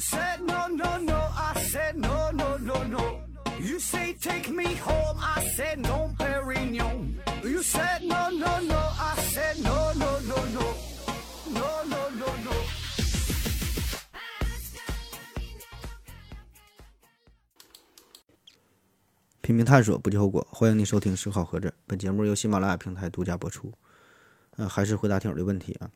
[0.00, 3.20] said no no no, I said no no no no.
[3.60, 7.20] You say take me home, I said no, Perignon.
[7.44, 10.74] You said no no no, I said no no no no,
[11.52, 12.52] no no no no.
[19.42, 20.46] 拼命探索，不计后果。
[20.50, 23.72] 欢迎你收听《思考盒子》，本节目由喜马拉雅平台独家播出。
[24.56, 25.90] 嗯、还是回答听友的问题啊。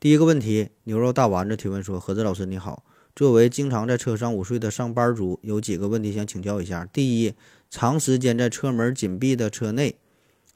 [0.00, 6.84] 第一个问题，牛肉大丸子提问说：“盒子老师你好，作为经常在车上午睡的上班族，有几个问题想请教一下。
[6.92, 7.32] 第一，
[7.70, 9.94] 长时间在车门紧闭的车内，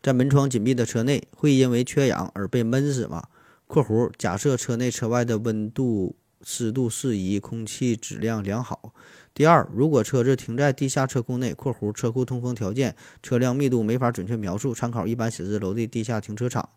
[0.03, 3.29] 在门窗紧闭的车内，会因为缺氧而被闷死吗
[3.69, 8.93] ？（括弧假设车内车外的温度、湿度适宜，空气质量良好。）
[9.33, 16.69] 第二，如果车子停在地下车库内（括弧车库通风条件、车辆密度没法准确描述，参考一般写字楼的地下停车场）。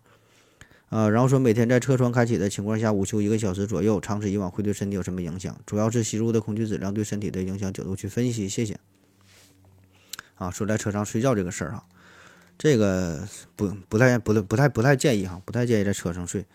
[0.92, 5.58] 啊，然后说每天在车窗开启的情况下午休一个小时左右，长此以往会对身体有什么影响？
[5.66, 8.78] 主要是吸入的空气质量对身体的影响角度去分析，谢谢。
[10.36, 11.86] 啊，说在车上睡觉这个事儿哈，
[12.58, 13.26] 这个
[13.56, 16.46] 不不太不太不太不太建议哈，不太建议在车上睡。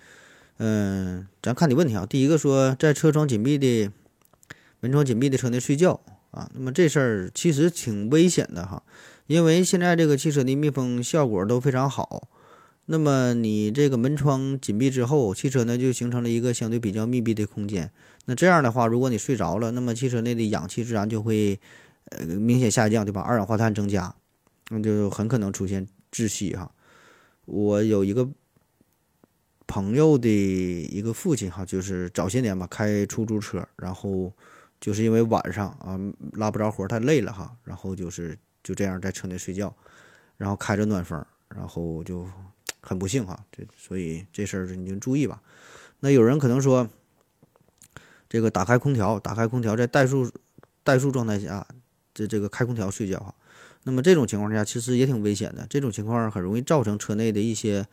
[0.58, 3.90] 嗯，咱看你问题啊，第一个说在车窗紧闭的
[4.80, 5.98] 门窗紧闭的车内睡觉
[6.30, 8.82] 啊，那么这事儿其实挺危险的哈，
[9.28, 12.28] 因为现在这个汽车的密封效果都非常好。
[12.88, 17.90] 那么你这个门窗紧闭之后，汽车呢就形成了一个相对比较密闭的空间。
[18.26, 21.58] 那这样的话，如果你睡着了，那么汽车内的氧气自然就会
[22.10, 23.20] 呃明显下降，对吧？
[23.22, 24.14] 二氧化碳增加，
[24.70, 26.70] 那就很可能出现窒息哈。
[27.44, 28.28] 我有一个
[29.66, 34.32] 朋友的一个父亲哈，就是早些年吧开出租车，然后
[34.80, 35.98] 就是因为晚上啊
[36.34, 39.74] 拉不着活太累了哈，然后就是就这样在车内睡觉，
[40.36, 42.24] 然后开着暖风，然后就。
[42.88, 45.42] 很不幸哈，这所以这事儿你就注意吧。
[45.98, 46.88] 那有人可能说，
[48.28, 50.30] 这个打开空调，打开空调在怠速
[50.84, 51.66] 怠速状态下，
[52.14, 53.34] 这这个开空调睡觉哈。
[53.82, 57.84] 那么这种情况下其实也挺危险的，这种情况很容易造成车内的一些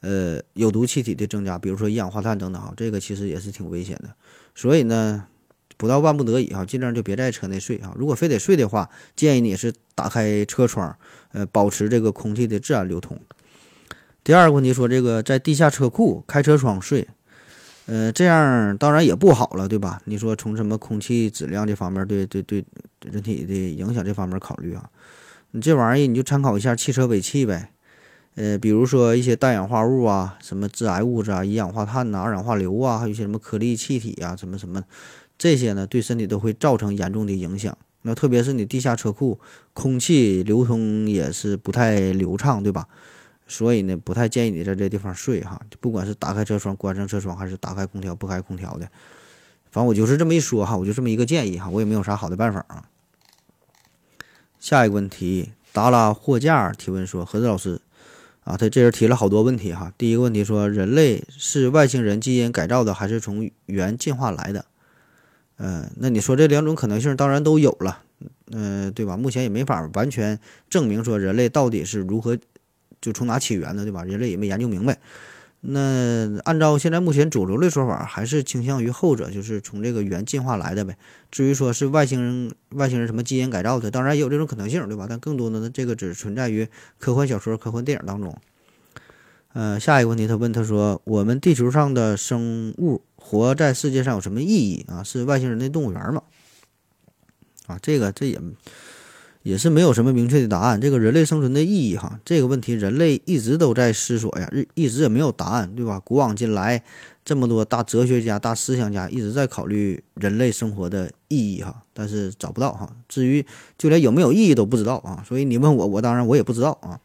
[0.00, 2.72] 呃有毒气体的增加，比如说一氧化碳等等哈。
[2.74, 4.14] 这个其实也是挺危险的。
[4.54, 5.26] 所以呢，
[5.76, 7.94] 不到万不得已哈，尽量就别在车内睡哈。
[7.96, 10.96] 如果非得睡的话，建议你是打开车窗，
[11.32, 13.20] 呃，保持这个空气的自然流通。
[14.28, 17.08] 第二个问题说，这个在地下车库开车窗睡，
[17.86, 20.02] 呃，这样当然也不好了，对吧？
[20.04, 22.62] 你说从什么空气质量这方面，对对对
[23.10, 24.90] 人体的影响这方面考虑啊？
[25.52, 27.70] 你这玩意儿你就参考一下汽车尾气呗，
[28.34, 34.84] 呃，比如说一些氮氧化物啊，什么致癌物质啊，一氧化碳呐，二氧化硫啊，还有一些什么颗粒气体啊，什么什么
[35.38, 37.74] 这些呢，对身体都会造成严重的影响。
[38.02, 39.40] 那特别是你地下车库
[39.72, 42.88] 空气流通也是不太流畅，对吧？
[43.48, 45.60] 所以呢，不太建议你在这地方睡哈。
[45.80, 48.86] 不管是打开车窗、关上车窗，还是打开空调、不开空调的，
[49.70, 52.84] 反正我就是这么一说哈，我就这么一个建议哈，我也没有啥好的办法啊。
[54.60, 57.80] 下一个问题，达拉货架提问说：何子老师
[58.44, 59.92] 啊，他这人提了好多问题哈。
[59.96, 64.66] 第一个问题说，人类是外星人基因改造的，还是从猿进化来的？
[65.56, 68.02] 嗯，那你说这两种可能性当然都有了，
[68.50, 69.16] 嗯，对吧？
[69.16, 70.38] 目前也没法完全
[70.68, 72.36] 证明说人类到底是如何。
[73.00, 74.04] 就从哪起源的，对吧？
[74.04, 74.98] 人类也没研究明白。
[75.60, 80.96] 那按照现在目前主流的说法，还是倾向于后者，就是从这个猿进化来的呗。
[81.32, 85.06] 至于说是外星人、外星人什么基因改造的，当然也有这种可能性，对吧？
[85.08, 88.38] 但更多的呢，这个只存在于科幻小说、科幻电影当中。
[89.52, 95.02] 呃，下一个问题，他问他说：“我们地球上的生物活在世界上有什么意义啊？
[95.02, 96.22] 是外星人的动物园吗？”
[97.66, 98.40] 啊，这个这也。
[99.42, 100.80] 也是没有什么明确的答案。
[100.80, 106.00] 这个人类生存的意义，哈，这个问题人类一直都在思索呀，日一直也没有答案，对吧？
[106.00, 106.82] 古往今来，
[107.24, 112.90] 这么多大哲学家、大思想家一直在考虑人类生活的意义，哈，但是找不到，哈。
[113.08, 113.44] 至于
[113.78, 115.24] 就连有没有意义都不知道啊。
[115.26, 116.98] 所以你问我，我当然我也不知道啊。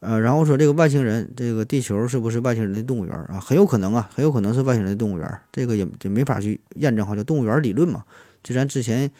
[0.00, 3.38] 呃，然后说这个外星人，这个地球是不是外星人的动物园啊？
[3.38, 5.40] 很有可能啊，很有可能是外星人的动物园。
[5.52, 8.02] 这个也也没法去验证，哈，叫动物园理论嘛。
[8.42, 9.10] 就咱之前。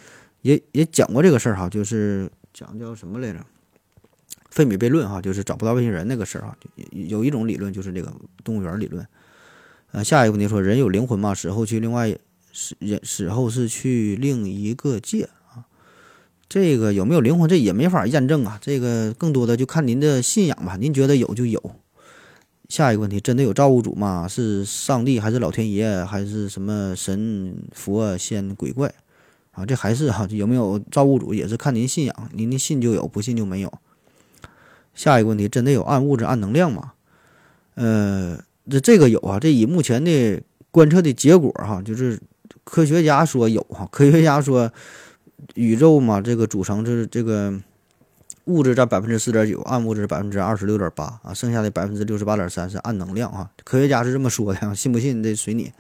[0.43, 3.39] 也也讲过这个事儿哈，就是讲叫什么来着？
[4.51, 6.57] 费米悖论哈，就是找不到外星人那个事儿哈。
[6.91, 8.13] 有有一种理论就是这个
[8.45, 9.07] 动物园理论。
[9.93, 11.35] 呃，下一个问题说，人有灵魂吗？
[11.35, 12.15] 死后去另外
[12.53, 15.65] 死人死后是去另一个界啊？
[16.49, 18.59] 这个有没有灵魂，这也没法验证啊。
[18.61, 21.77] 这个更多的就看您的信仰吧，您觉得有就有。
[22.69, 24.27] 下一个问题，真的有造物主吗？
[24.29, 28.95] 是上帝还是老天爷还是什么神佛仙鬼怪？
[29.53, 33.73] 啊，这还是哈，有没有造物主也是看您信仰，您的信就有，不信就没有。
[34.95, 36.93] 下一个问题，真的有暗物质、暗能量吗？
[37.75, 38.39] 呃，
[38.69, 42.19] 这这个有啊，这以目前的观测的结果哈，就是
[42.65, 44.71] 科学家说有哈，科学家说
[45.55, 47.59] 宇宙嘛，这个组成是这个
[48.45, 53.51] 物质占百分之四点九，暗物质百分之二十六点八啊，剩下的百分之六十八点三是暗能量啊。
[53.65, 55.73] 科学家是这么说的，信不信这随你。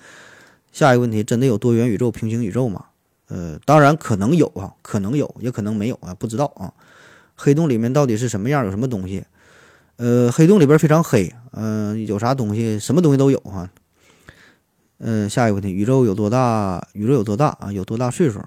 [0.73, 2.87] 下一个问题，真的有多元宇宙、平行宇宙吗？
[3.33, 6.71] 呃，当然可能有啊，可能有，也可能没有啊，不知道啊。
[7.35, 8.63] 黑洞里面到底是什么样？
[8.67, 9.25] 有什么东西？
[9.97, 12.79] 呃，黑洞里边非常黑，嗯，有啥东西？
[12.79, 13.71] 什么东西都有哈。
[14.99, 16.87] 嗯，下一个问题，宇宙有多大？
[16.93, 17.73] 宇宙有多大啊？
[17.73, 18.39] 有多大岁数？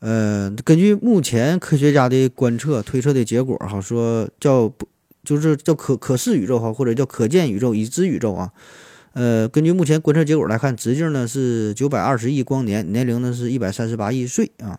[0.00, 4.88] 呃，根据目前科学家的观测推测的结果，哈，说叫不
[5.22, 8.52] 就是叫可可视宇宙哈，或者叫可见宇宙、已知宇宙啊。
[9.16, 14.78] 呃，根据目前观测结果来看，直径呢是九百二十亿光年，年龄呢是一百三十八亿岁啊。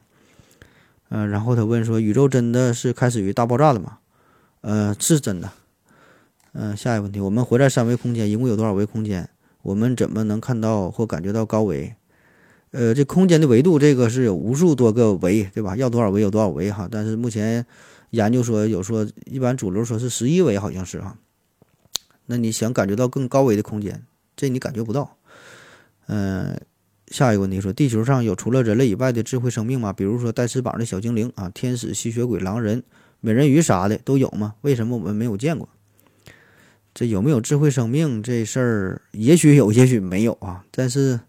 [1.10, 3.98] 嗯，然后他问说，宇宙真的是开始于大爆炸的吗？
[4.62, 5.50] 呃，是真的。
[6.54, 9.28] 嗯，下一个问题，我们活在三维空间，一共有多少维空间？
[9.64, 11.96] 我们怎么能看到或感觉到高维？
[12.70, 15.76] 呃，这空间的维度，这个是有无数多个维，对吧？
[15.76, 16.88] 要多少维有多少维哈。
[16.92, 17.66] 但是目前
[18.12, 21.18] 研究说有说，一般主流说是十一维，好像是哈。
[22.28, 24.04] 那你想感觉到更高维的空间，
[24.38, 25.18] 这你感觉不到。
[26.06, 26.58] 嗯，
[27.10, 29.92] 下一个问题说，地球上有除了人类以外的智慧生命吗？
[29.92, 32.84] 比如说带翅膀的小精灵啊，天使、吸血鬼、狼人、
[33.20, 34.56] 美人鱼啥的都有吗？
[34.62, 35.68] 为什么我们没有见过？
[36.94, 40.64] 这有没有智慧生命这事儿，也许有，也许没有啊。
[40.72, 41.20] 但是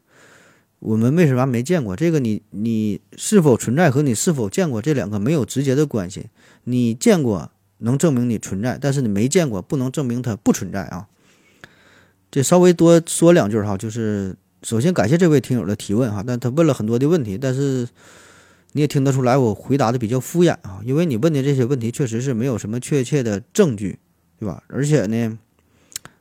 [0.79, 1.97] 我们为什么没见过？
[1.97, 6.27] 这个你你是否存在和你是否见过这两个没有直接的关系。
[6.65, 11.09] 你见过能证明你存在，但是你没见过不能证明它不存在啊。
[12.31, 17.89] 这稍微多说两句哈，就是首先感谢这位听友的提问哈，但他问了很多的问题，但是
[18.73, 23.99] 你也听得出来我回答的比较敷衍啊，因为你问的这些问题确实是没有什么确切的证据，
[24.39, 24.63] 对吧？
[24.69, 25.39] 而且呢。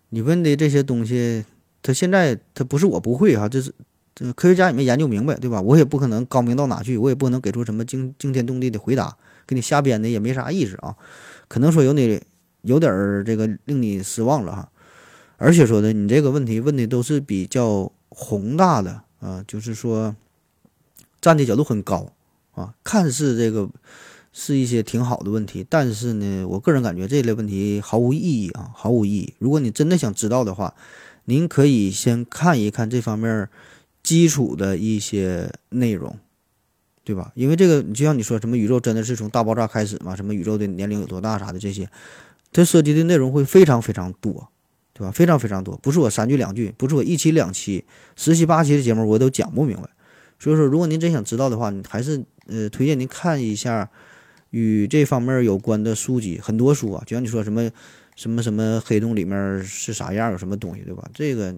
[0.09, 1.43] 你问的这些东西，
[1.83, 3.73] 他现在他不是我不会哈，这是
[4.15, 5.59] 这科学家也没研究明白，对吧？
[5.59, 10.95] 我也不可能高明到哪去，我也不能给出什么惊惊天动地的回答，给你瞎编的也没啥意思啊。
[11.49, 12.21] 可能说有你
[12.61, 14.69] 有点儿这个令你失望了哈。
[15.37, 20.15] 而且说的你这个问题问的都是比较宏大的啊，就是说
[21.21, 22.11] 站的角度很高
[22.51, 23.69] 啊，看似这个。
[24.39, 29.33] 是一些挺好的问题，但是呢，我个人感觉这类问题毫无意义啊，毫无意义。
[29.39, 30.75] 如果你真的想知道的话，
[31.25, 33.49] 您可以先看一看这方面
[34.03, 36.19] 基础的一些内容，
[37.03, 37.31] 对吧？
[37.33, 40.15] 因为这个，就像你说什么宇宙真的是从大爆炸开始吗？
[40.15, 41.89] 什么宇宙的年龄有多大啥的这些，
[42.53, 44.49] 它涉及的内容会非常非常多，
[44.97, 45.11] 对吧？
[45.11, 47.85] 非常非常多，不是我三句两句，不是我一期两期、
[48.15, 49.89] 十期八期的节目我都讲不明白。
[50.39, 53.89] 所以说，如果您真想知道的话，你还是呃推荐您看一下。
[54.51, 57.69] 与这方面有关的书籍很多书啊，就像你说什么
[58.15, 61.03] 什么什么黑洞里面是啥样，有什么东西，对吧？
[61.13, 61.53] 这个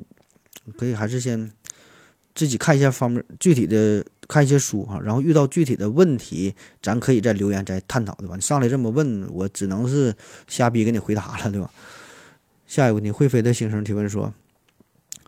[0.76, 1.52] 可以还是先
[2.34, 8.36] 自己看一下方面具体的看一些书哈，然后遇到具体的问题，咱可以再留言再探讨，对吧？
[8.36, 10.12] 你上来这么问我，只能是
[10.48, 11.72] 瞎逼给你回答了，对吧？
[12.70, 14.32] 下一个问题，会飞的星星提问说：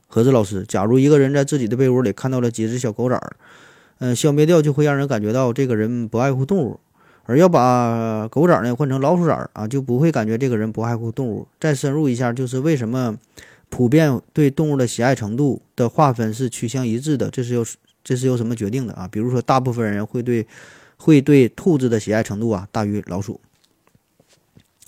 [0.05, 3.35] 何子老师，假如一个人在自己的被窝里看到了几只小狗崽儿，
[3.97, 6.79] 嗯，消灭掉就会让人感觉到这个人不爱护动物。
[7.23, 11.47] 而要把狗崽儿呢换成老鼠崽儿啊，就不会感觉这个人不爱护动物。
[11.59, 13.17] 再深入一下，就是为什么
[13.69, 17.31] 普遍对动物的喜爱程度的划分是趋向一致的？
[17.31, 17.65] 这是由
[18.03, 19.07] 这是由什么决定的啊？
[19.07, 20.45] 比如说，大部分人会对
[20.97, 23.41] 会对兔子的喜爱程度啊大于老鼠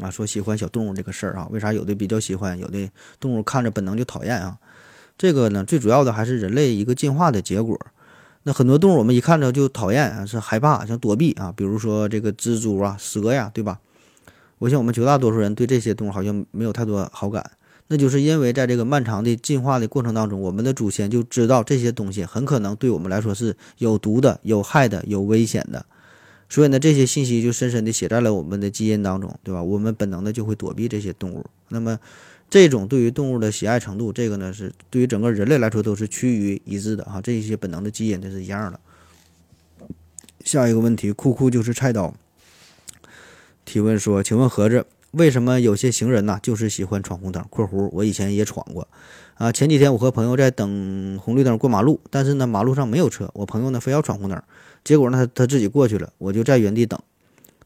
[0.04, 0.12] 啊。
[0.12, 4.58] 说喜欢小动物这个事儿啊，为啥有的比较喜欢，有的动物看着本能就讨厌啊？
[5.18, 7.80] 这个呢，最主要的还是人类一个进化的结果。
[8.44, 11.54] 那很多动物我们一看着就讨厌啊，是害怕，想躲避啊。
[11.56, 13.80] 比如说这个蜘蛛啊、蛇呀，对吧？
[14.60, 17.52] 我想我们绝大多数人对这些动物好像没有太多好感，
[17.88, 25.86] 那就是因为在这个漫长的进化的过程当中，我们的祖先就知道这些东西很可能对我们来说是有毒的、有害的、有危险的，
[26.50, 29.62] 所以呢，这些信息就深深地写在了我们的基因当中，对吧？
[29.62, 31.46] 我们本能的就会躲避这些动物。
[31.70, 32.00] 那么。
[32.50, 38.80] 这种对于动物的喜爱程度，这个呢是对于整个人类来说都是趋于一致的哈，这一些本能的基因都是一样的。
[40.46, 42.14] 下一个问题，酷酷就是菜刀
[43.66, 48.88] 提问说：“请问盒子，为什么有些行人呐就是喜欢闯红灯？（括弧我以前也闯过
[49.34, 54.40] 啊。）前几天我和朋友在等红绿灯过马路，但是呢马路上没有车，我朋友呢非要闯红灯，
[54.84, 57.00] 结果呢他他自己过去了，我就在原地等。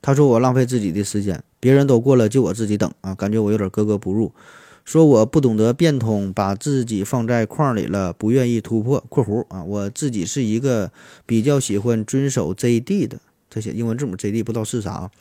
[0.01, 4.31] 他说我浪费自己的时间，别人都过了就我自己等啊，感觉我有点格格不入。”
[4.85, 9.61] 说我不懂得变通，把自己放在框里了，不愿意突破（括弧啊）。
[9.67, 10.89] 我自己是一个
[11.25, 13.19] 比较喜欢遵守 J D 的，
[13.49, 15.11] 这些英文字母 J D 不知道是啥。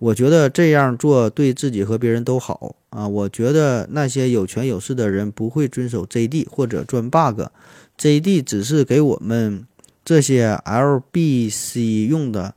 [0.00, 3.06] 我觉得这样做对自己和别人都好啊。
[3.06, 9.64] 我觉得那些有权有势的人不会遵守 J D 或者钻 bug，J D 只是给我们
[10.04, 12.54] 这些 LBC 用的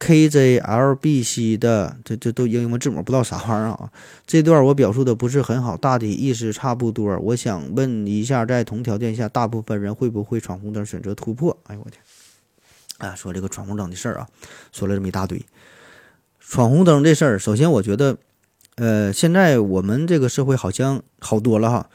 [0.00, 3.90] KZLBC 的，这这都英文字母，不知道啥玩意儿啊。
[4.26, 7.18] 这段我表述的不是很好，大体意思差不多。
[7.18, 11.58] 我想问一下，在同条件下，大部分人会不会闯红灯，选择突破？
[11.64, 12.00] 哎呦我天！
[12.98, 14.28] 啊，说这个闯红灯的事儿啊，
[14.72, 15.44] 说了这么一大堆。
[16.40, 18.16] 闯红灯这事儿，首先我觉得，
[18.76, 21.90] 呃，现在我们这个社会好像好多了哈，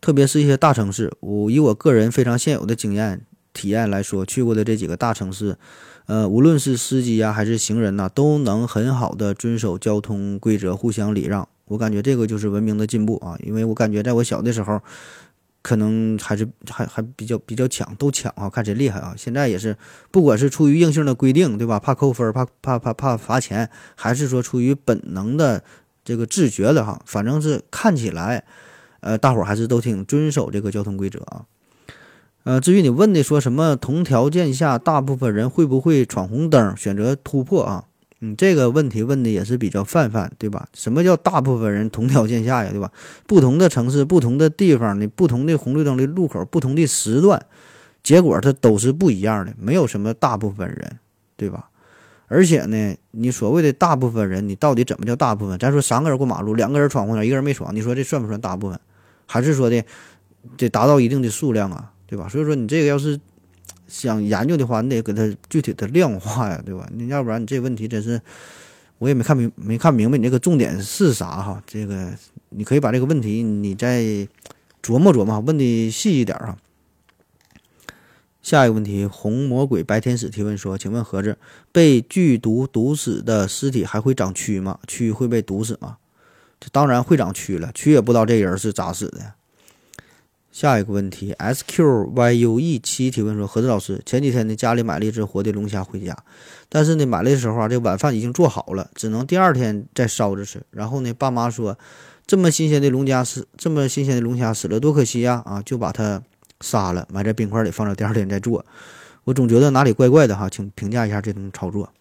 [0.00, 1.12] 特别是一些大城市。
[1.20, 3.22] 我以我个人非常现有的经验
[3.56, 5.56] 体验来说，去过的这几个大城市，
[6.04, 11.48] 呃，无论是司机呀还是行人呐，都能很好的遵守交通规则，互相礼让。
[11.64, 14.80] 我感觉这个就是文明的进步啊，因为我感觉在我小的时候。
[15.62, 19.14] 可能还是还还比较比较抢，都抢啊，看谁厉害啊！
[19.18, 19.76] 现在也是，
[20.12, 21.80] 不管是出于硬性的规定，对吧？
[21.80, 25.64] 怕扣分，怕怕怕怕罚钱，还是说出于本能的
[26.04, 28.44] 这个自觉的哈，反正是看起来，
[29.00, 31.42] 呃，大伙儿还是都挺遵守这个交通规则啊。
[32.46, 37.86] 呃，至于你问的说什么同条件下，大部分人会不会闯红灯，选择突破啊？
[38.20, 40.68] 你这个问题问的也是比较泛泛，对吧？
[40.72, 42.92] 什么叫大部分人同条件下呀，对吧？
[43.26, 47.44] 不同的城市、不同的地方的不同的红绿灯的路口、不同的时段，
[48.04, 51.00] 结果它都是不一样的，没有什么大部分人，
[51.36, 51.70] 对吧？
[52.28, 55.58] 而且呢，你所谓的大部分人，你到底怎么叫大部分？
[55.58, 58.78] 咱说三个人过马路，两个人闯红灯，一个人没闯，你说这算不算大部分？
[59.26, 59.84] 还是说的
[60.56, 62.28] 得达到一定的数量啊，对吧？
[62.28, 63.20] 所以说你这个要是。
[63.88, 66.88] 想研究的话，你得给它具体的量化呀，对吧？
[66.92, 68.20] 你要不然你这问题真是
[68.98, 71.62] 我也没看明没看明白你这个重点是啥哈？
[71.64, 72.12] 这个
[72.48, 74.02] 你可以把这个问题你再
[74.82, 76.58] 琢磨琢磨，问的细一点哈。
[78.42, 81.38] 下一个问题，红魔鬼白天使提问说：“请问盒子
[81.70, 84.80] 被剧毒毒死的尸体还会长蛆吗？
[84.88, 85.98] 蛆会被毒死吗？
[86.58, 89.34] 这当然会长蛆了，蛆也不知道这人是咋死的。”
[90.56, 96.16] 下一个问题，S Q Y U E 七提问说：何子老师，前几天呢家里买了一只活的龙虾回家，
[96.70, 100.62] 但是呢买来的时候啊，这晚饭已经做好了，只能第二天再烧着吃。
[100.70, 101.78] 然后呢，爸妈说，
[102.26, 105.42] 这么新鲜的龙虾死，这么新鲜的龙虾死了多可惜呀！
[105.44, 106.22] 啊，就把它
[106.62, 108.64] 杀了，埋在冰块里，放到第二天再做。
[109.24, 111.92] 我总觉得哪里怪怪的哈，请评价一下这种操作。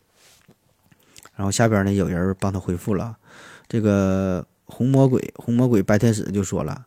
[1.36, 3.18] 然后下边呢有人帮他回复了，
[3.68, 6.86] 这个红魔鬼红魔鬼白天使就说了。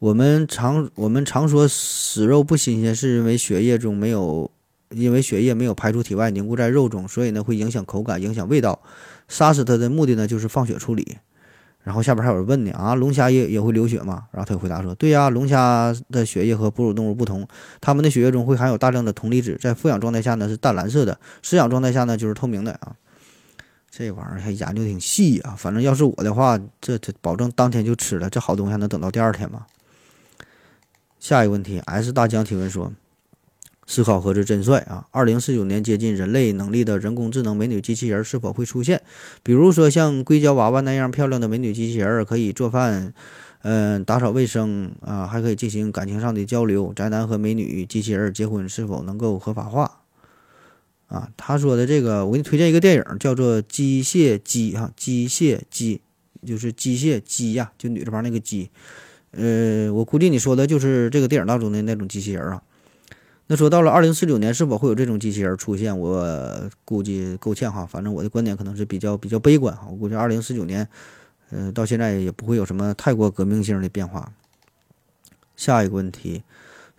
[0.00, 4.50] 我们常我们常说死肉不新鲜，是因为血液中没有，
[4.88, 8.80] 因为血液没有排出体外凝固在肉中，所以呢会影响口感，影响味道。
[9.28, 11.18] 杀死它的目的呢就是放血处理。
[11.82, 14.24] 然后下边还有人问呢啊，龙虾也也会流血吗？
[14.32, 17.46] 然后他就回答说，对呀，龙虾的血液和哺乳动物不同，
[17.78, 22.96] 它们的血液中会含有大量的铜离子，在富氧状态下呢是淡蓝色的，失氧状态下呢就是透明的啊。
[23.90, 29.66] 这玩意儿还研究挺细啊，反正要是我的话，这这保证当天就吃了，这好东西还能等到第二天吗？
[31.20, 32.94] 下一个问题，S 大江提问说
[33.86, 35.06] ：“思考盒子真帅啊！
[35.10, 39.02] 二零四九年接近人类能力的人工智能美女机器人是否会出现？
[39.42, 43.12] 比如说像硅胶娃娃那样漂亮的美女机器人，可以做饭，
[43.60, 46.90] 嗯，打扫卫生啊，还可以进行感情上的交流。
[46.94, 50.00] 宅男和美女机器人结婚是否能够合法化？
[51.08, 56.00] 啊，他说的这个，我给你推荐一个电影，叫做《机械姬》哈，《机械姬》
[56.48, 58.70] 就是机械姬呀，就女字旁那个姬。”
[59.32, 62.62] 呃，我估计你说的就是这个电影当中的那种机器人啊。
[63.46, 65.98] 那说到了二零四九年，是否会有这种机器人出现？
[65.98, 67.86] 我估计够呛哈。
[67.86, 69.86] 反正我的观点可能是比较比较悲观哈。
[69.90, 70.88] 我估计二零四九年，
[71.50, 74.32] 呃，到现在也不会有什么太过革命性的变化。
[75.56, 76.42] 下一个问题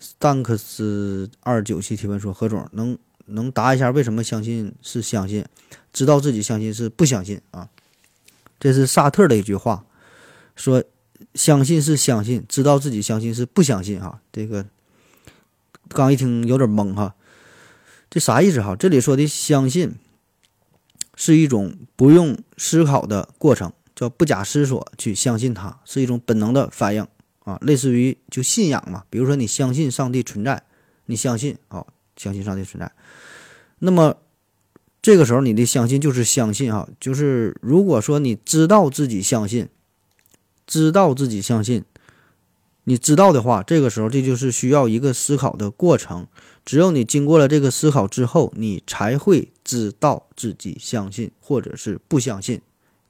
[0.00, 5.44] ，Stanks 二九七提问说：何总能能答一下为什么相信是相信，
[5.92, 7.68] 知道自己相信是不相信啊？
[8.60, 9.84] 这是萨特的一句话，
[10.56, 10.82] 说。
[11.34, 14.20] 相信是相信，知道自己相信是不相信哈。
[14.32, 14.66] 这个
[15.88, 17.14] 刚一听有点懵哈，
[18.10, 18.76] 这啥意思哈？
[18.76, 19.94] 这里说的相信
[21.14, 27.06] 是一种不用思考的过程，叫不假思索去相信它，是一种本能的反应
[27.44, 29.04] 啊，类似于就信仰嘛。
[29.10, 30.62] 比如说你相信上帝存在，
[31.06, 31.86] 你相信啊，
[32.16, 32.90] 相信上帝存在。
[33.78, 34.16] 那么
[35.00, 39.68] 这个时候你的相信就是相信哈，就是如果说你知道自己相信。
[40.66, 41.84] 知道自己相信，
[42.84, 46.26] 你知道的话，这个时候这就是需要一个思考的过程。
[46.64, 52.60] 只有你经过了这个思考之后，你才会知道自己相信或者是不相信，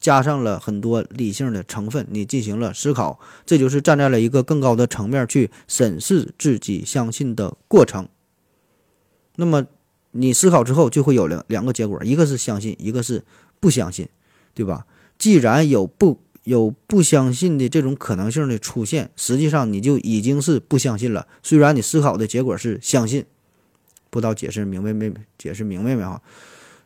[0.00, 8.08] 加上了很多理性的成分，你进行了思考，这就是站在了一个更高的层面去审视自己相信的过程。
[9.36, 9.66] 那么
[10.12, 13.22] 你思考之后，就会有两两个结果，一个是相信，一个是
[13.60, 14.08] 不相信，
[14.54, 14.86] 对吧？
[15.18, 16.18] 既然有不。
[16.44, 21.26] 有不相信的这种可能性的出现，实际上你就已经是不相信了。
[21.42, 23.24] 虽然你思考的结果是相信，
[24.10, 25.12] 不知道解释明白没？
[25.38, 26.20] 解释明白没哈？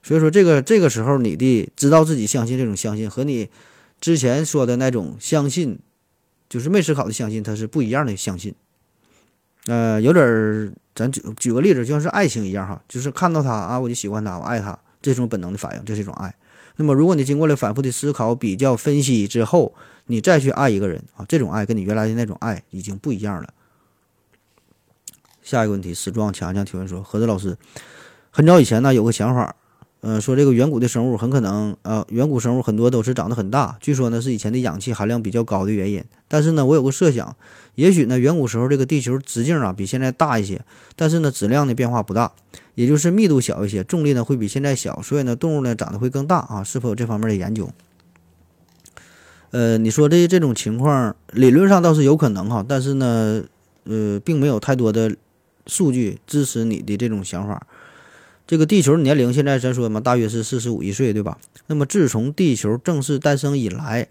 [0.02, 3.48] 所以说这个这个时候你的知道自己相信这种相信和你
[4.00, 5.78] 之前说的那种相信，
[6.48, 8.54] 就是没思考的相信，它是不一样的相信。
[9.66, 16.32] 呃，有点儿，咱举举个例子，就像是爱情一样哈，就是看到他啊，我就喜欢他，我爱他，这种本能的反应，这是一种爱。
[16.76, 19.74] 那么，如果你经过了反复的思考、比较、分析之后，
[20.06, 23.52] 你再去爱一个人啊，这种爱跟你原来的那种爱已经不一样了。
[25.42, 27.56] 下一个问题，死壮强强提问说：何子老师，
[28.30, 29.56] 很早以前呢，有个想法。
[30.02, 36.04] 呃，说这个远古的生物很可能，呃，远古生物很多都是长得很大，据说呢是以前的氧气含量比较高的原因。
[36.28, 37.34] 但是呢，我有个设想，
[37.74, 40.64] 也许呢远古时候这个地球直径啊比现在大一些，
[40.94, 42.30] 但是呢质量的变化不大，
[42.76, 46.62] 也就是密度小一些，重力呢会比现在小，所以呢动物呢长得会更大啊？
[46.62, 47.68] 是否有这方面的研究？
[49.50, 53.42] 呃，你说的这种情况，理论上倒是有可能哈，但是呢，
[53.84, 55.16] 呃，并没有太多的
[55.66, 57.66] 数据支持你的这种想法。
[58.46, 61.38] 这个地球年龄现在咱说嘛，大约是四十五亿岁，对吧？
[61.68, 64.08] 那么自从地球正式诞生以来，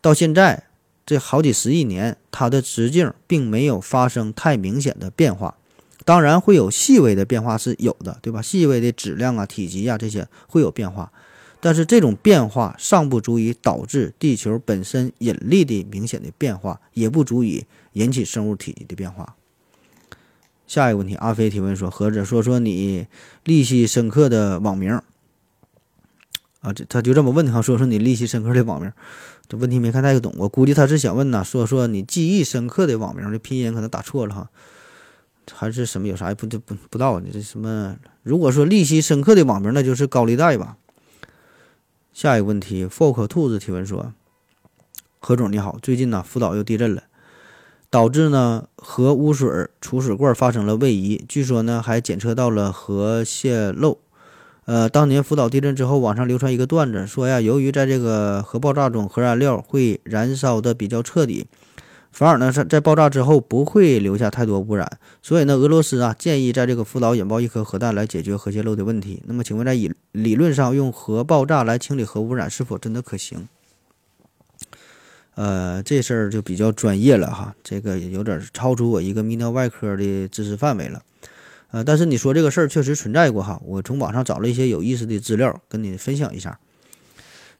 [0.00, 0.64] 到现在
[1.06, 5.54] 这好几十亿年，它的直径并没有发生太明显的变化。
[6.08, 8.40] 当然会有细微的变化是有的，对吧？
[8.40, 11.12] 细微的质量啊、体积啊这些会有变化，
[11.60, 19.36] 但是这种变化尚不足以导致地球本身引力的明显的变化，也不足以引起生物体积的变化。
[20.66, 23.06] 下一个问题，阿飞提问说：“何者说说你
[23.44, 24.98] 利息深刻的网名
[26.60, 26.72] 啊？
[26.72, 28.90] 这他就这么问哈，说说你利息深刻的网名。
[29.46, 34.50] 这问题没看太懂，我估计他是想问呐，说说你记忆深刻的网名的拼音可能打错了哈，
[35.52, 37.96] 还是什么有啥也不不不知道你这什么？
[38.22, 40.76] 如果说利息深刻的网名，那就是高利贷吧。”
[42.12, 44.12] 下一个问题，folk 兔子提问说
[45.20, 47.04] ：“何总你好，最近呢福岛又地震了。”
[47.90, 49.48] 导致呢核污水
[49.80, 53.98] 储水罐发生了位移，据说呢还检测到了核泄漏。
[54.66, 61.46] 呃，当年福岛地震之后，网上流传一个段子，说呀，由于在这个核爆炸中，核燃料会燃烧的比较彻底，
[62.18, 64.98] 反而呢在在爆炸之后不会留下太多污染。
[65.22, 69.22] 所以呢，俄罗斯啊建议在这个福岛引爆一颗核弹来解决核泄漏的问题。
[69.26, 73.46] 那么，请问在理理论上用核爆炸来清理核污染是否真的可行？
[75.36, 81.00] 呃，这事儿就比较专业了哈，这个有点超出我一个泌尿外科的知识范围了。
[81.70, 86.58] 呃，但是你说这个事儿确实存在过哈，我从网上找了一些有意思的资料跟你分享一下。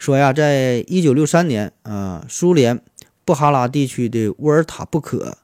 [0.01, 2.81] 说呀，在一九六三年，呃，苏联
[3.29, 5.37] 布哈拉地区的沃尔塔布可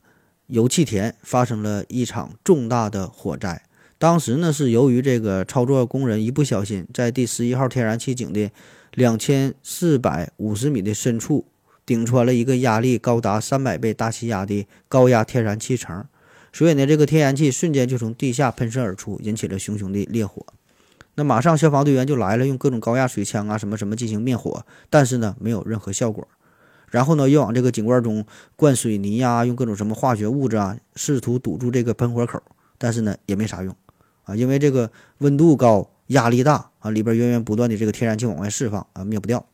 [0.46, 3.60] 油气田发生了一场重大的火灾。
[3.98, 8.50] 当时呢，是由于这个操作工人一不小心，在第十一号天然气井的
[8.94, 11.44] 两千四百五十米的深处。
[11.84, 16.06] 顶穿了一个压力高达三百倍大气压的高压天然气层，
[16.54, 20.46] 所以呢，这个天然气瞬间就从地下喷射而出，引起了熊熊的烈火。
[21.16, 26.26] 那马上消防队员就来了，用各种高压水枪啊什么什么进行灭火，但是呢，没有任何效果。
[26.94, 32.40] 然后呢，又往这个井罐中灌水泥呀，用各种什么化学物质啊，试图堵住这个喷火口，
[32.78, 33.74] 但是呢，也没啥用
[34.22, 39.44] 啊，因为这个温度高、压力大啊，里边源源不断的这个天然气往外释放啊，灭不掉。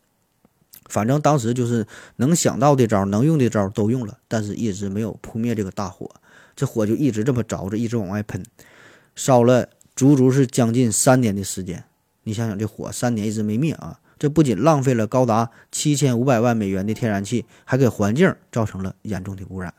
[0.91, 6.11] 反正当时就是能想到的招、能用的招都用了，但是一直没有扑灭这个大火，
[6.55, 8.45] 这火就一直这么着着，一直往外喷，
[9.17, 11.85] 烧了足足是将近三年的时间。
[12.25, 13.99] 你想想，这火三年一直没灭啊！
[14.21, 19.75] 这不仅浪费了高达七千五百万美元的天然气，还给环境造成了严重的污染。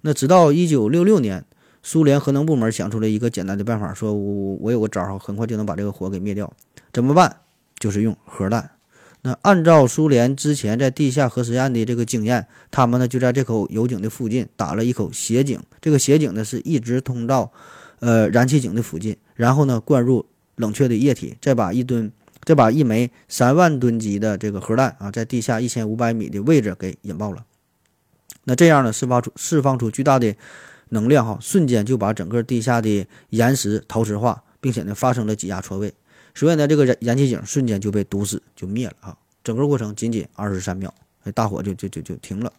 [0.00, 1.44] 那直到一九六六年，
[1.82, 6.50] 苏联核能部门想出了一个简单的办法，说我我有个招儿，很快就能把这个火给灭掉。
[6.92, 7.36] 怎么办？
[7.78, 8.70] 就是用核弹。
[9.20, 17.52] 那按照苏联之前在地下核实验的这个经验，他们呢就在这口油井的附近打了一口斜井，这个斜井呢是一直通到，
[17.98, 22.12] 呃燃气井的附近，然后呢灌入冷却的液体，再把一吨，
[22.46, 27.44] 再把一枚三万吨级的这个核弹啊，在地下一千五百米的位置给引爆了。
[28.44, 30.34] 那这样呢释放出释放出巨大的
[30.90, 35.92] 能量哈，瞬间就把整个地下的岩石陶瓷化，并且呢发生了挤压错位。
[36.32, 39.18] 所以呢，这个燃燃气井瞬间就被堵死，就灭了啊！
[39.42, 40.94] 整个过程仅仅二十三秒，
[41.34, 42.52] 大火就就就就停了。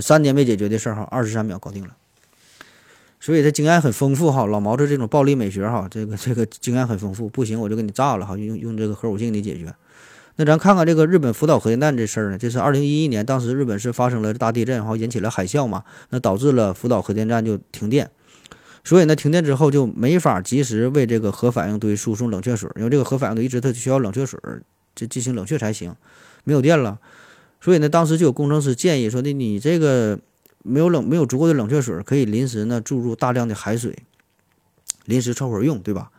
[0.00, 1.96] 三年没解决的事儿哈，二十三秒搞定了。
[3.26, 7.28] 所以他经验很丰富哈，老毛子这种暴力美学哈，这个这个经验很丰富。
[7.28, 9.74] 不行我就给你炸了哈，用用这个核武器给你解决。
[10.36, 18.08] 那咱看看这个日本福岛核电站这事儿呢，这是二零一一年，当时日本是发生了大地震，然后引起了海啸嘛，那导致了福岛核电站就停电。
[18.84, 24.38] 所以呢，停电之后就没法及时为这个核反应堆输送冷却水，因为这个核反应堆一直它需要冷却水，
[24.94, 25.92] 这进行冷却才行。
[26.44, 27.00] 没有电了，
[27.60, 30.16] 所以呢，当时就有工程师建议说的，你这个
[30.66, 33.96] 没有冷，没有足够的冷却水，可以临时呢注入大量的海水，
[35.04, 36.10] 临时凑合用，对吧？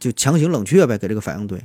[0.00, 1.64] 就强行冷却呗，给这个反应堆。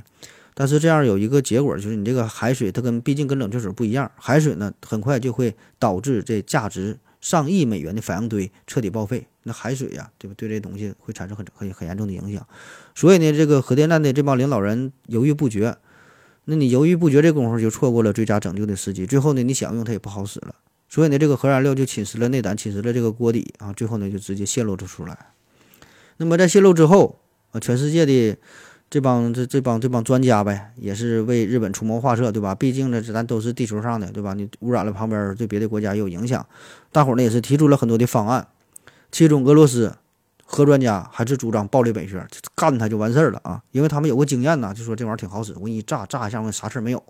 [0.54, 9.26] 但是这样有一个结果，就是你这个海水它跟毕竟跟冷却水不一样，海水呢很快就会导致这价值上亿美元的反应堆彻底报废。
[9.44, 10.34] 那海水呀，对吧？
[10.36, 12.46] 对这东西会产生很很很严重的影响。
[12.94, 15.76] 所以呢，这个核电站的这帮领导人犹豫不决。
[16.44, 19.06] 那你犹豫不决这功夫就错过了最佳拯救的时机。
[19.06, 20.54] 最后呢，你想用它也不好使了。
[20.92, 23.72] 所以呢，这个核燃料就侵蚀了内胆，侵蚀了这个锅底啊。
[23.72, 25.16] 最后呢，就直接泄露了出来。
[26.18, 27.18] 那么在泄露之后
[27.52, 28.36] 啊，全世界的。
[28.90, 32.54] 这帮这这帮这帮专家呗，也是为日本出谋划策，对吧？
[32.54, 34.34] 毕竟呢，咱都是地球上的，对吧？
[34.34, 36.46] 你污染了旁边，对别的国家也有影响。
[36.90, 38.46] 大伙儿呢也是提出了很多的方案，
[39.10, 39.96] 其中俄罗斯
[40.44, 42.22] 核专家还是主张暴力美学，
[42.54, 43.62] 干他就完事儿了啊！
[43.70, 47.02] 因为他们有个经验呐，就说这玩意儿挺好使，我给你炸炸一下，我啥事儿没有。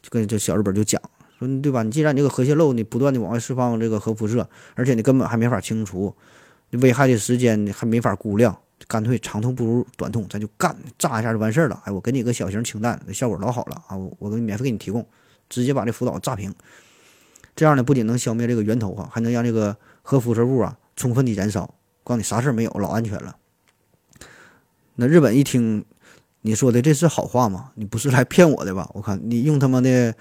[0.00, 1.02] 就跟这小日本就讲
[1.38, 1.82] 说，对吧？
[1.82, 6.14] 你既然你这个核泄漏，你不断的往外释放这个核辐射，而且你根本还没法清除，
[6.70, 8.58] 危害的时间还没法估量。
[8.86, 11.82] 干脆长痛不如短痛，咱就干炸一下就完事儿了。
[11.84, 13.96] 哎，我给你个小型氢弹，效果老好了啊！
[13.96, 15.04] 我我给你免费给你提供，
[15.48, 16.54] 直接把这福岛炸平。
[17.56, 21.74] 这样呢，不仅能消灭这个源头啊，还能让这个核辐射物啊充分的燃烧，
[22.04, 23.36] 告诉你啥事儿没有，老安全了。
[24.94, 25.84] 那日本一听
[26.42, 27.72] 你说的这是好话吗？
[27.74, 28.88] 你不是来骗我的吧？
[28.94, 30.14] 我看你用他妈的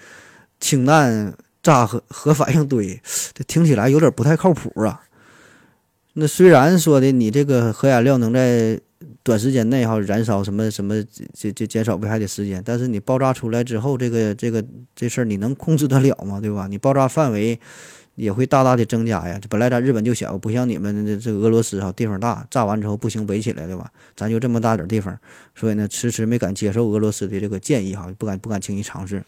[0.59, 3.01] 氢弹炸核核反应堆，
[3.33, 5.01] 这听起来有点不太靠谱啊。
[6.13, 8.79] 那虽然说的你这个核燃料能在
[9.21, 10.95] 短时间内哈燃烧什么什么
[11.33, 14.63] 这这减少危害的时间，但是你爆炸出来之后，这个这个
[14.95, 16.39] 这事儿你能控制得了吗？
[16.41, 16.65] 对吧？
[16.67, 17.59] 你爆炸范围
[18.15, 19.39] 也会大大的增加呀。
[19.47, 23.91] 本来咱日本就小，不像你们这这俄罗斯哈地方大，炸完之后不行围起来，对吧？
[24.15, 25.15] 咱就这么大点地方，
[25.53, 29.23] 所以呢迟迟没敢接受俄罗斯的这个建议哈，不敢不敢轻易尝试。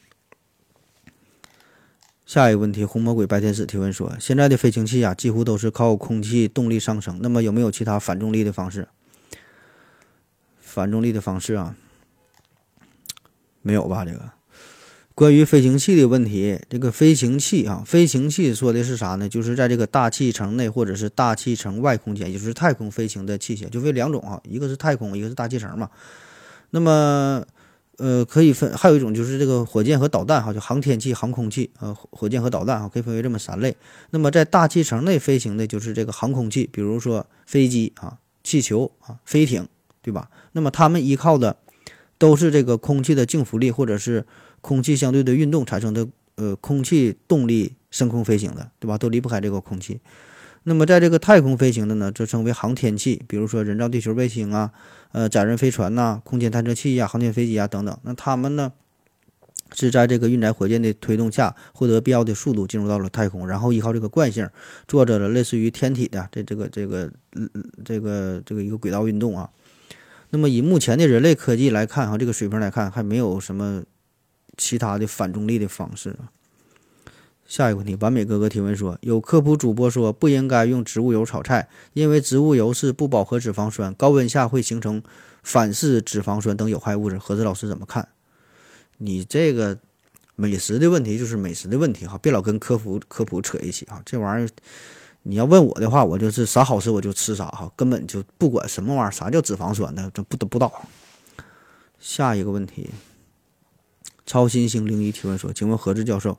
[2.29, 8.87] 下一个问题，红魔鬼白天使提问说：现在的飞行器啊，几乎都是靠空气动力上升，那么有没有其他反重力的方式？
[10.59, 11.75] 反重力的方式啊，
[13.63, 14.05] 没有吧？
[14.05, 14.29] 这个
[15.15, 19.27] 关于飞行器的问题，这个飞行器啊，飞行器说的是啥呢？
[19.27, 25.89] 就是在这个大气层内或者是大气层外空间，也就是太空飞行的器械，就分两种啊，一个是太空，一个是大气层嘛。
[26.69, 27.43] 那么
[27.99, 33.75] 呃，可以分，还有一种就是这个火箭和导弹哈，就航天器、航空器，呃，火箭和导弹哈，可以分为这么三类。
[34.11, 39.67] 那么在大气层内飞行的就是这个航空器，比如说飞机啊、气球啊、飞艇，
[40.01, 40.29] 对吧？
[40.53, 41.57] 那么它们依靠的
[42.17, 44.25] 都是这个空气的静浮力或者是
[44.61, 48.97] 空气相对的运动产生的呃空气动力升空飞行的，对吧？
[48.97, 49.99] 都离不开这个空气。
[50.63, 54.71] 那么在这个太空飞行的呢，则称为航天器，比如说人造地球卫星啊，
[55.11, 57.99] 呃，载人飞船呐，空间探测器呀，航天飞机啊等等。
[58.03, 58.73] 那他们呢，
[59.73, 64.47] 是在这个运载火箭的推动下，获得必要的速度进入到了太空，然后依靠这个惯性，
[64.87, 67.11] 做着了类似于天体的这这个这个
[67.83, 69.49] 这个这个一个轨道运动啊。
[70.29, 73.83] 那么以目前的人类科技来看，哈，这个水平来看，还没有什么
[74.57, 76.29] 其他的反重力的方式啊。
[77.49, 85.01] 下一个问题，完美哥哥提问说：有科普主播说不应该用植物油炒菜，因为植物油是不饱和脂肪酸，高温下会形成
[85.41, 87.17] 反式脂肪酸等有害物质。
[87.17, 88.07] 何子老师怎么看？
[88.99, 89.79] 你这个
[90.35, 93.99] 美食的问题就是美食的问题哈，别老跟科普科普扯一起哈。
[94.05, 94.49] 这玩意儿
[95.23, 100.87] 你要问我的话，我就是啥好吃我就吃啥哈，根本就不管什么玩意儿，啥叫脂肪酸的这不都不知道。
[101.99, 102.91] 下一个问题，
[104.27, 106.37] 超新星零一提问说：请问何志教授？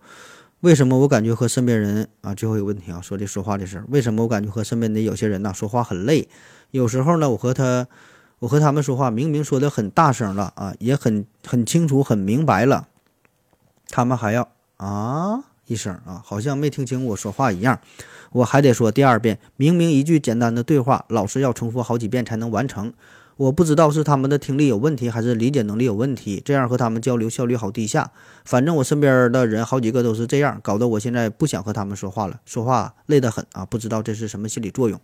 [0.61, 6.29] 为什么我感觉和身边人啊，最后一个问题啊，说这说话的事儿，为什么我感觉和身边的有些人呐说话很累？
[6.70, 7.88] 有时候呢，我和他，
[8.40, 12.88] 我和他们说话，明明说的很大声了啊，也很很清楚、很明白了，
[13.88, 17.81] 他们还要啊一声啊，好像没听清我说话一样，
[18.33, 19.38] 我还得说第二遍。
[19.57, 22.92] 明明一句简单的对话，老师要重复好几遍才能完成。
[23.40, 28.12] 我不知道是他们的听力有问题，还是理解能力有问题，这样和他们交流效率好低下。
[28.44, 33.64] 反正我身边的人好几个都是这样，搞得我现在不想和他们说话了，说话累得很啊！
[33.64, 35.00] 不知道这是什么心理作用。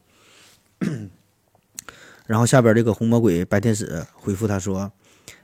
[2.26, 4.92] 然后下边这个红魔鬼白天使回复他说：“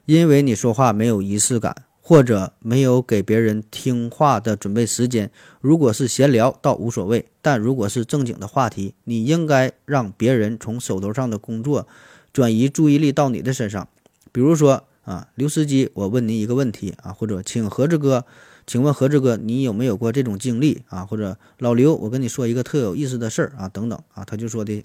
[0.04, 5.30] 因为你说话没有仪式感，或者没有给别人听话的准备时间。
[5.62, 11.88] 如果是闲聊倒无所谓，但如果是正经的话题，你应该让别人从手头上的工作。”
[12.32, 13.88] 转移注意力到你的身上，
[14.32, 18.24] 比如说啊，刘司机，我问您一个问题啊，或者请何志哥，
[18.66, 21.04] 请问何志哥，你有没有过这种经历啊？
[21.04, 24.84] 或者老刘，我跟你说一个特有意思的事儿啊，等等啊，他就说的，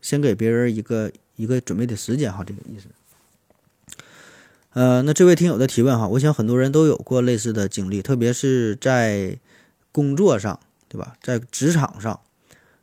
[0.00, 2.86] 先给别人一个一个准备的时间哈，这个意思。
[4.72, 9.38] 呃，那这位听友的提问哈，我想很多人都有过类似的经历，特别是在
[9.92, 10.58] 工作上，
[10.88, 11.14] 对吧？
[11.22, 12.18] 在职场上，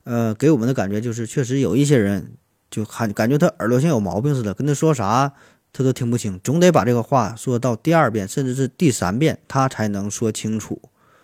[0.04, 2.32] 呃，给我们的感觉就是，确实有一些人。
[2.76, 5.32] 就感感觉他耳朵像有毛病似的，跟他说啥
[5.72, 10.82] 他都听不清，总得把这个话说到第二遍，甚至是第三遍，他才能说清楚。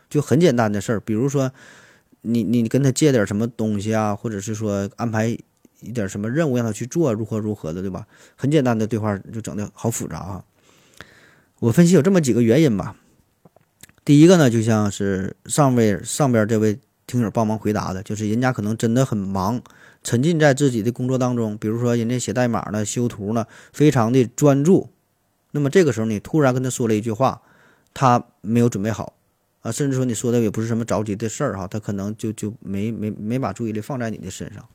[0.10, 1.52] 就很简单的事儿，比如说
[2.22, 5.28] 你你跟他借点什么东西啊，或者是说安排
[5.82, 8.08] 一点什么任务让他去做，如何如何的，对吧？
[8.38, 10.44] 很简单的对话就整的好复杂啊。
[11.60, 12.96] 我分析有这么几个原因吧。
[14.06, 19.62] 第一个呢，就像是上位上边这位听友帮忙回答的，就是人家可能真的很忙，
[20.04, 24.90] 沉浸在自己的工作当中，比如说人家写代码呢、修图呢，非常的专注。
[25.52, 27.42] 那么这个时候你突然跟他说了一句话，
[27.94, 29.14] 他没有准备好
[29.62, 34.68] 啊，甚至说你说的也不是什么着急的事儿哈，他可能就就没没没把注意力放在你的身上。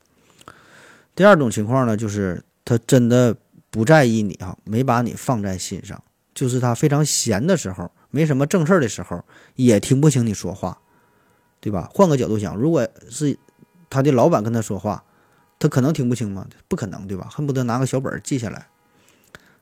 [1.14, 3.36] 第二种情况呢，就是他真的
[3.70, 6.02] 不在意你哈，没把你放在心上，
[6.34, 7.90] 就是他非常闲的时候。
[8.10, 9.22] 没什么正事儿的时候，
[9.56, 10.78] 也听不清你说话，
[11.60, 11.90] 对吧？
[11.92, 13.36] 换个角度想，如果是
[13.90, 15.04] 他的老板跟他说话，
[15.58, 16.46] 他可能听不清吗？
[16.68, 17.28] 不可能，对吧？
[17.30, 18.68] 恨不得拿个小本记下来。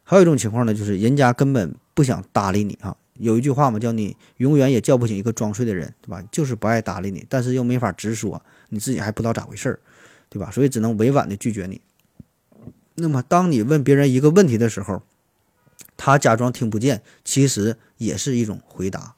[0.03, 2.97] 还有一种情况呢，就是人家根本不想搭理你啊。
[3.15, 6.23] 有一句话嘛，叫你永远也叫不醒一个装睡的人，对吧？
[6.33, 9.79] 就是不爱搭理你，但是又没法直说，你自己还不知道咋回事儿，
[10.29, 10.51] 对吧？
[10.51, 11.81] 所以只能委婉的拒绝你。
[12.97, 15.03] 那么，当你问别人一个问题的时候，
[15.97, 19.15] 他假装听不见，其实也是一种回答。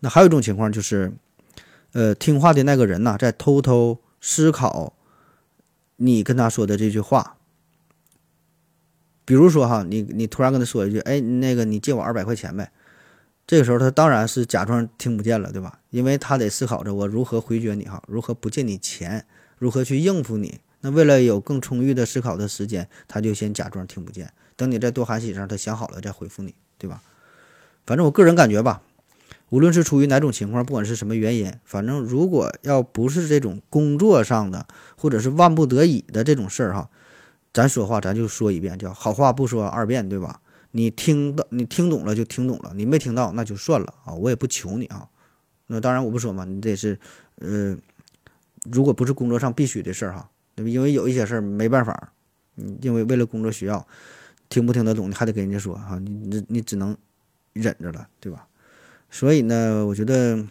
[0.00, 1.12] 那还有一种情况就是，
[1.92, 4.94] 呃，听话的那个人呢，在偷偷思考
[6.02, 7.36] 你跟他说的这句话。
[9.24, 12.72] 比如说哈，你你突然跟他说一句：“哎，那个你借我二百块钱呗。”
[13.46, 15.78] 这个时候他当然是假装听不见了，对吧？
[15.90, 19.24] 因为他得思考着我如何回绝你哈，如何不借你钱，
[19.58, 20.60] 如何去应付你。
[20.80, 24.32] 那为了有更充裕的思考的时间，他就先假装听不见。
[24.56, 27.00] 等你再多喊几声，他想好了再回复你，对吧？
[27.86, 28.82] 反正我个人感觉吧，
[29.52, 36.88] 无论是出于哪种情况，不管是什么原因，反正如果要不是这种工作上的，或者是万不得已的这种事儿哈，
[37.52, 40.40] 咱说话咱就说一遍，叫好话不说二遍，对吧？
[40.70, 45.06] 你听到你听懂了就听懂了，你没听到那就算了啊，我也不求你啊。
[45.66, 46.98] 那当然我不说嘛，你得是
[47.36, 47.76] 呃，
[48.70, 50.70] 如果不是工作上必须的事儿哈，对吧？
[50.70, 52.14] 因为有一些事儿没办法，
[52.80, 53.86] 因为为了工作需要。
[54.48, 56.94] 听不听得懂，你还得跟人家说哈，你你你只能
[57.54, 58.46] 忍着了，对吧？
[59.12, 60.44] 所以呢，我觉得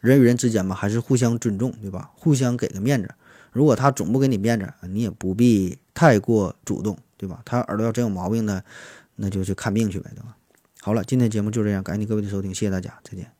[0.00, 2.10] 人与人之间嘛，还是互相尊重，对吧？
[2.14, 3.14] 互相给个面子。
[3.52, 7.40] 如果他总不给你面子，你也不必太过主动，对吧？
[7.44, 8.62] 他耳朵要真有毛病呢，
[9.16, 10.36] 那就去看病去呗，对吧？
[10.82, 13.39] 好了，今天节目就这样，感谢各位的收听，谢谢大家，再见。